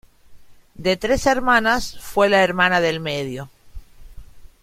[0.73, 3.51] De tres hermanas, fue la hermana del medio.